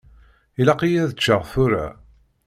[0.59, 1.87] Ilaq-iyi ad ččeɣ tura.